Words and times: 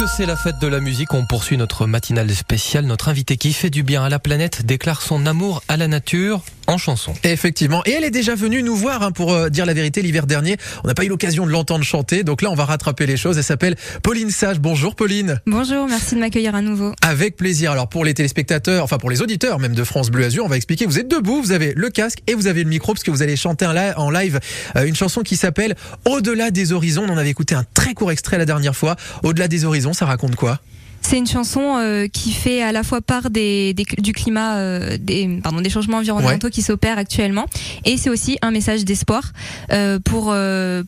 que 0.00 0.06
c'est 0.06 0.24
la 0.24 0.36
fête 0.36 0.58
de 0.58 0.66
la 0.66 0.80
musique, 0.80 1.12
on 1.12 1.26
poursuit 1.26 1.58
notre 1.58 1.86
matinale 1.86 2.30
spéciale. 2.30 2.86
Notre 2.86 3.10
invité 3.10 3.36
qui 3.36 3.52
fait 3.52 3.68
du 3.68 3.82
bien 3.82 4.02
à 4.02 4.08
la 4.08 4.18
planète 4.18 4.64
déclare 4.64 5.02
son 5.02 5.26
amour 5.26 5.62
à 5.68 5.76
la 5.76 5.88
nature 5.88 6.42
en 6.70 6.78
chanson. 6.78 7.12
Effectivement. 7.24 7.82
Et 7.84 7.90
elle 7.90 8.04
est 8.04 8.10
déjà 8.10 8.34
venue 8.34 8.62
nous 8.62 8.76
voir, 8.76 9.02
hein, 9.02 9.10
pour 9.10 9.32
euh, 9.32 9.48
dire 9.48 9.66
la 9.66 9.74
vérité, 9.74 10.02
l'hiver 10.02 10.26
dernier. 10.26 10.56
On 10.84 10.88
n'a 10.88 10.94
pas 10.94 11.04
eu 11.04 11.08
l'occasion 11.08 11.44
de 11.44 11.50
l'entendre 11.50 11.84
chanter. 11.84 12.22
Donc 12.22 12.42
là, 12.42 12.50
on 12.50 12.54
va 12.54 12.64
rattraper 12.64 13.06
les 13.06 13.16
choses. 13.16 13.36
Elle 13.36 13.44
s'appelle 13.44 13.76
Pauline 14.02 14.30
Sage. 14.30 14.60
Bonjour 14.60 14.94
Pauline. 14.94 15.40
Bonjour, 15.46 15.88
merci 15.88 16.14
de 16.14 16.20
m'accueillir 16.20 16.54
à 16.54 16.62
nouveau. 16.62 16.94
Avec 17.02 17.36
plaisir. 17.36 17.72
Alors 17.72 17.88
pour 17.88 18.04
les 18.04 18.14
téléspectateurs, 18.14 18.84
enfin 18.84 18.98
pour 18.98 19.10
les 19.10 19.20
auditeurs 19.20 19.58
même 19.58 19.74
de 19.74 19.84
France 19.84 20.10
Bleu 20.10 20.24
Azur, 20.24 20.44
on 20.44 20.48
va 20.48 20.56
expliquer. 20.56 20.86
Vous 20.86 20.98
êtes 20.98 21.08
debout, 21.08 21.42
vous 21.42 21.52
avez 21.52 21.72
le 21.74 21.90
casque 21.90 22.20
et 22.26 22.34
vous 22.34 22.46
avez 22.46 22.62
le 22.62 22.70
micro 22.70 22.92
parce 22.92 23.02
que 23.02 23.10
vous 23.10 23.22
allez 23.22 23.36
chanter 23.36 23.66
en 23.66 24.10
live 24.10 24.38
euh, 24.76 24.84
une 24.84 24.96
chanson 24.96 25.22
qui 25.22 25.36
s'appelle 25.36 25.74
Au-delà 26.06 26.50
des 26.50 26.72
horizons. 26.72 27.04
On 27.08 27.12
en 27.12 27.18
avait 27.18 27.30
écouté 27.30 27.54
un 27.54 27.64
très 27.74 27.94
court 27.94 28.12
extrait 28.12 28.38
la 28.38 28.46
dernière 28.46 28.76
fois. 28.76 28.96
Au-delà 29.24 29.48
des 29.48 29.64
horizons, 29.64 29.89
ça 29.92 30.06
raconte 30.06 30.36
quoi? 30.36 30.58
C'est 31.02 31.16
une 31.16 31.26
chanson 31.26 31.78
euh, 31.78 32.08
qui 32.08 32.30
fait 32.30 32.62
à 32.62 32.72
la 32.72 32.82
fois 32.82 33.00
part 33.00 33.30
des, 33.30 33.72
des- 33.72 33.86
du 34.02 34.12
climat, 34.12 34.56
euh, 34.58 34.98
des, 35.00 35.40
pardon, 35.42 35.62
des 35.62 35.70
changements 35.70 35.96
environnementaux 35.96 36.50
qui 36.50 36.60
s'opèrent 36.60 36.98
actuellement, 36.98 37.46
et 37.86 37.96
c'est 37.96 38.10
aussi 38.10 38.36
un 38.42 38.50
message 38.50 38.84
d'espoir 38.84 39.32
euh, 39.72 39.98
pour 39.98 40.34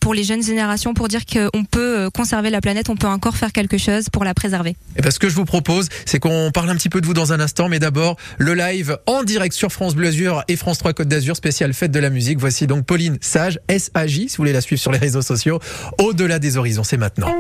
pour 0.03 0.13
les 0.15 0.23
jeunes 0.23 0.43
générations, 0.43 0.93
pour 0.93 1.09
dire 1.09 1.23
qu'on 1.25 1.65
peut 1.65 2.11
conserver 2.15 2.51
la 2.51 2.61
planète, 2.61 2.91
on 2.91 2.95
peut 2.97 3.07
encore 3.07 3.39
faire 3.39 3.53
quelque 3.53 3.79
chose 3.79 4.11
pour 4.13 4.23
la 4.23 4.35
préserver. 4.35 4.77
Et 4.97 5.01
ben, 5.03 5.11
ce 5.11 5.19
que 5.19 5.31
je 5.31 5.35
vous 5.35 5.47
propose, 5.47 5.89
c'est 6.05 6.19
qu'on 6.21 6.51
parle 6.53 6.69
un 6.69 6.77
petit 6.77 6.91
peu 6.91 7.01
de 7.01 7.07
vous 7.07 7.15
dans 7.15 7.33
un 7.33 7.41
instant, 7.41 7.71
mais 7.71 7.79
d'abord 7.79 8.17
le 8.37 8.53
live 8.53 8.99
en 9.07 9.23
direct 9.25 9.55
sur 9.55 9.73
France 9.73 9.95
Bleu 9.95 10.09
Azur 10.09 10.45
et 10.47 10.57
France 10.57 10.77
3 10.77 10.93
Côte 10.93 11.09
d'Azur, 11.09 11.37
spécial 11.37 11.73
fête 11.73 11.91
de 11.91 11.99
la 12.01 12.11
musique. 12.11 12.39
Voici 12.39 12.67
donc 12.67 12.85
Pauline 12.85 13.17
Sage, 13.23 13.59
S-A-J, 13.67 14.29
si 14.29 14.37
vous 14.37 14.43
voulez 14.43 14.53
la 14.53 14.61
suivre 14.61 14.81
sur 14.83 14.93
les 14.93 14.99
réseaux 14.99 15.23
sociaux. 15.23 15.59
Au-delà 15.99 16.39
des 16.39 16.59
horizons, 16.59 16.85
c'est 16.85 16.99
maintenant. 16.99 17.33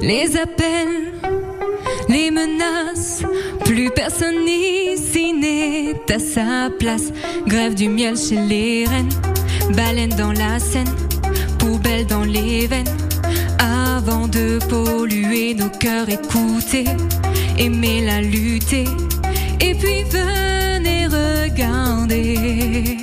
Les 0.00 0.36
appels, 0.36 1.12
les 2.08 2.30
menaces, 2.30 3.22
plus 3.64 3.90
personne 3.90 4.46
ici 4.46 5.32
n'est 5.32 5.94
à 6.12 6.18
sa 6.18 6.70
place. 6.78 7.12
Grève 7.46 7.74
du 7.74 7.88
miel 7.88 8.16
chez 8.16 8.36
les 8.36 8.86
reines, 8.86 9.12
baleine 9.76 10.14
dans 10.16 10.32
la 10.32 10.58
Seine, 10.58 10.94
poubelle 11.58 12.06
dans 12.06 12.24
les 12.24 12.66
veines. 12.66 12.96
Avant 13.58 14.28
de 14.28 14.58
polluer 14.68 15.54
nos 15.54 15.70
cœurs, 15.70 16.08
écoutez, 16.08 16.84
aimez 17.58 18.04
la 18.04 18.20
lutter, 18.20 18.84
et 19.60 19.74
puis 19.74 20.04
venez 20.04 21.06
regarder. 21.06 22.96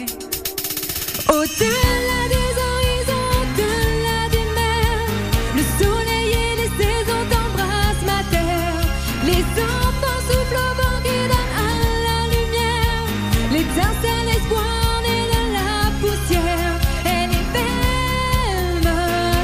Les 9.29 9.43
enfants 9.61 10.21
soufflent 10.27 10.61
au 10.67 10.73
vent 10.79 10.99
qui 11.05 11.17
donne 11.31 11.53
à 11.65 11.71
la 12.07 12.19
lumière. 12.33 13.05
L'étincelle, 13.53 14.25
l'espoir 14.25 15.01
né 15.05 15.17
de 15.33 15.41
la 15.57 15.71
poussière. 16.01 16.73
Elle 17.05 17.31
est 17.39 17.49
belle, 17.55 18.77
ma 18.87 19.03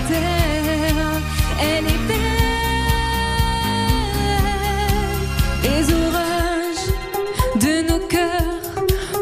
terre. 0.10 1.10
Elle 1.70 1.88
est 1.96 2.04
belle. 2.10 2.46
Les 5.66 5.84
orages 6.04 6.88
de 7.64 7.74
nos 7.90 8.02
cœurs 8.08 8.64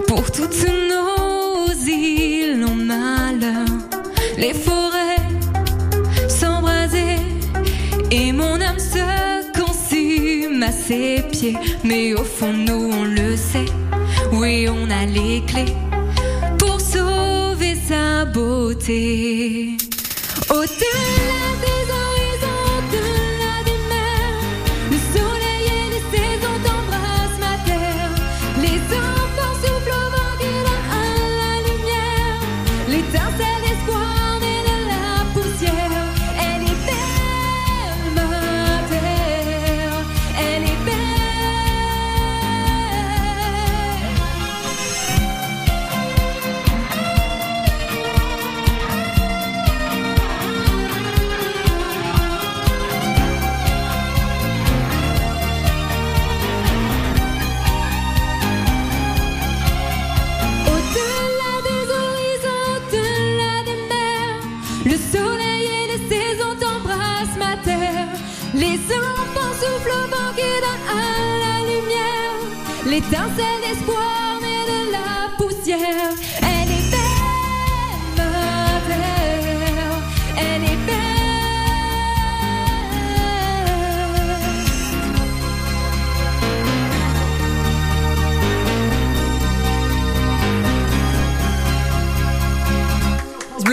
pour 0.07 0.25
toutes 0.31 0.65
nos 0.91 1.73
îles 1.85 2.63
en 2.65 2.75
malheur. 2.75 3.67
Les 4.37 4.53
forêts 4.53 5.27
s'embraser 6.29 7.17
et 8.11 8.31
mon 8.31 8.61
ses 10.87 11.21
pieds. 11.31 11.57
Mais 11.83 12.13
au 12.13 12.23
fond, 12.23 12.53
nous, 12.53 12.89
on 12.91 13.03
le 13.05 13.35
sait. 13.35 13.71
Oui, 14.31 14.67
on 14.69 14.89
a 14.89 15.05
les 15.05 15.41
clés 15.45 15.73
pour 16.57 16.79
sauver 16.79 17.75
sa 17.87 18.25
beauté. 18.25 19.77
Au-delà 20.49 21.45
des 21.65 21.83
Les 68.63 68.79
enfants 68.95 69.53
soufflent 69.59 69.91
au 69.91 70.07
vent 70.07 70.31
qui 70.37 70.49
donne 70.63 70.85
à 70.87 71.37
la 71.43 71.55
lumière. 71.69 72.39
L'étincelle 72.85 73.59
d'espoir 73.61 74.39
née 74.41 74.63
de 74.71 74.91
la 74.93 75.35
poussière. 75.37 76.52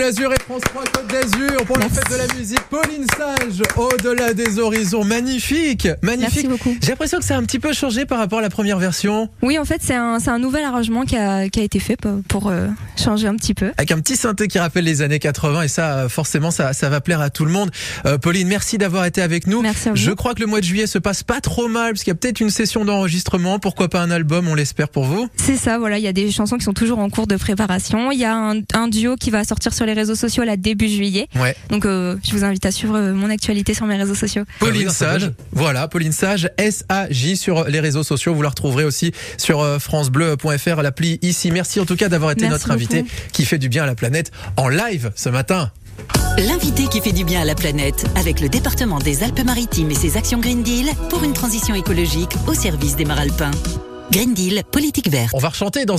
Bleu 0.01 0.07
Azur 0.07 0.33
et 0.33 0.41
France 0.43 0.61
3 0.65 0.83
Côte 0.83 1.07
d'Azur 1.11 1.65
pour 1.67 1.77
la 1.77 1.87
fête 1.87 2.09
de 2.09 2.15
la 2.15 2.33
musique. 2.33 2.61
Pauline 2.71 3.05
Sage, 3.15 3.61
au-delà 3.77 4.33
des 4.33 4.57
horizons. 4.57 5.03
Magnifique, 5.03 5.87
magnifique. 6.01 6.47
Merci 6.47 6.47
beaucoup. 6.47 6.75
J'ai 6.81 6.89
l'impression 6.89 7.19
que 7.19 7.23
ça 7.23 7.35
a 7.35 7.37
un 7.37 7.43
petit 7.43 7.59
peu 7.59 7.71
changé 7.71 8.05
par 8.05 8.17
rapport 8.17 8.39
à 8.39 8.41
la 8.41 8.49
première 8.49 8.79
version. 8.79 9.29
Oui, 9.43 9.59
en 9.59 9.65
fait, 9.65 9.79
c'est 9.83 9.93
un, 9.93 10.39
nouvel 10.39 10.63
arrangement 10.63 11.03
qui 11.03 11.17
a, 11.17 11.49
qui 11.49 11.59
a 11.59 11.63
été 11.63 11.79
fait 11.79 11.97
pour, 11.97 12.19
pour, 12.27 12.49
euh, 12.49 12.67
changer 12.97 13.27
un 13.27 13.35
petit 13.35 13.53
peu. 13.53 13.71
Avec 13.77 13.91
un 13.91 13.99
petit 13.99 14.15
synthé 14.15 14.47
qui 14.47 14.57
rappelle 14.57 14.85
les 14.85 15.03
années 15.03 15.19
80 15.19 15.61
et 15.61 15.67
ça, 15.67 15.97
euh, 15.97 16.09
forcément, 16.09 16.49
ça, 16.49 16.73
ça 16.73 16.89
va 16.89 16.99
plaire 16.99 17.21
à 17.21 17.29
tout 17.29 17.45
le 17.45 17.51
monde. 17.51 17.69
Euh, 18.07 18.17
Pauline, 18.17 18.47
merci 18.47 18.79
d'avoir 18.79 19.05
été 19.05 19.21
avec 19.21 19.45
nous. 19.45 19.61
Merci 19.61 19.89
à 19.89 19.91
vous. 19.91 19.97
Je 19.97 20.11
crois 20.11 20.33
que 20.33 20.39
le 20.39 20.47
mois 20.47 20.61
de 20.61 20.65
juillet 20.65 20.87
se 20.87 20.97
passe 20.97 21.21
pas 21.21 21.41
trop 21.41 21.67
mal 21.67 21.91
parce 21.91 22.03
qu'il 22.03 22.11
y 22.11 22.15
a 22.15 22.17
peut-être 22.17 22.39
une 22.39 22.49
session 22.49 22.85
d'enregistrement. 22.85 23.59
Pourquoi 23.59 23.87
pas 23.87 24.01
un 24.01 24.09
album, 24.09 24.47
on 24.47 24.55
l'espère 24.55 24.89
pour 24.89 25.03
vous. 25.03 25.27
C'est 25.35 25.57
ça, 25.57 25.77
voilà, 25.77 25.99
il 25.99 26.03
y 26.03 26.07
a 26.07 26.13
des 26.13 26.31
chansons 26.31 26.57
qui 26.57 26.63
sont 26.63 26.73
toujours 26.73 26.97
en 26.97 27.09
cours 27.11 27.27
de 27.27 27.35
préparation. 27.35 28.11
Il 28.11 28.17
y 28.17 28.25
a 28.25 28.35
un, 28.35 28.61
un 28.73 28.87
duo 28.87 29.15
qui 29.15 29.29
va 29.29 29.43
sortir 29.43 29.75
sur 29.75 29.85
les 29.85 29.90
réseaux 29.93 30.15
sociaux 30.15 30.43
là 30.43 30.57
début 30.57 30.89
juillet. 30.89 31.27
Ouais. 31.35 31.55
Donc 31.69 31.85
euh, 31.85 32.17
je 32.23 32.31
vous 32.31 32.43
invite 32.43 32.65
à 32.65 32.71
suivre 32.71 32.97
euh, 32.97 33.13
mon 33.13 33.29
actualité 33.29 33.73
sur 33.73 33.85
mes 33.85 33.97
réseaux 33.97 34.15
sociaux. 34.15 34.43
Pauline 34.59 34.89
Sage, 34.89 35.31
voilà, 35.51 35.87
Pauline 35.87 36.11
Sage, 36.11 36.49
S-A-J 36.57 37.37
sur 37.37 37.65
les 37.65 37.79
réseaux 37.79 38.03
sociaux. 38.03 38.33
Vous 38.33 38.41
la 38.41 38.49
retrouverez 38.49 38.83
aussi 38.83 39.11
sur 39.37 39.61
euh, 39.61 39.79
francebleu.fr, 39.79 40.81
l'appli 40.81 41.19
ici. 41.21 41.51
Merci 41.51 41.79
en 41.79 41.85
tout 41.85 41.95
cas 41.95 42.09
d'avoir 42.09 42.31
été 42.31 42.41
Merci 42.41 42.53
notre 42.53 42.71
invité 42.71 43.05
qui 43.31 43.45
fait 43.45 43.57
du 43.57 43.69
bien 43.69 43.83
à 43.83 43.87
la 43.87 43.95
planète 43.95 44.31
en 44.57 44.69
live 44.69 45.11
ce 45.15 45.29
matin. 45.29 45.71
L'invité 46.37 46.87
qui 46.87 47.01
fait 47.01 47.11
du 47.11 47.23
bien 47.23 47.41
à 47.41 47.45
la 47.45 47.55
planète 47.55 48.05
avec 48.15 48.39
le 48.39 48.49
département 48.49 48.99
des 48.99 49.23
Alpes-Maritimes 49.23 49.91
et 49.91 49.95
ses 49.95 50.17
actions 50.17 50.39
Green 50.39 50.63
Deal 50.63 50.87
pour 51.09 51.23
une 51.23 51.33
transition 51.33 51.75
écologique 51.75 52.35
au 52.47 52.53
service 52.53 52.95
des 52.95 53.05
Maralpins. 53.05 53.51
Green 54.11 54.33
Deal, 54.33 54.61
politique 54.69 55.09
verte. 55.09 55.31
On 55.33 55.39
va 55.39 55.47
rechanter 55.47 55.85
dans 55.85 55.95
un 55.95 55.97